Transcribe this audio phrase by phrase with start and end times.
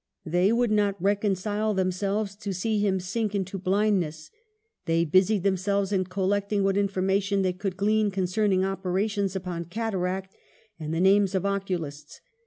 [0.25, 4.31] They would not reconcile themselves to see him sink into blind ness.
[4.87, 10.35] They busied themselves in collecting what information they could glean concerning opera tions upon cataract,
[10.79, 12.19] and the names of oculists.